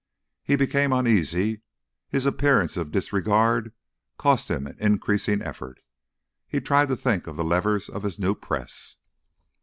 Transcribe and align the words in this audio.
He 0.41 0.55
became 0.55 0.91
uneasy. 0.91 1.61
His 2.09 2.25
appearance 2.25 2.75
of 2.75 2.89
disregard 2.89 3.71
cost 4.17 4.49
him 4.49 4.65
an 4.65 4.75
increasing 4.79 5.43
effort. 5.43 5.79
He 6.47 6.59
tried 6.59 6.87
to 6.87 6.97
think 6.97 7.27
of 7.27 7.35
the 7.35 7.43
levers 7.43 7.87
of 7.87 8.01
his 8.01 8.17
new 8.17 8.33
press. 8.33 8.95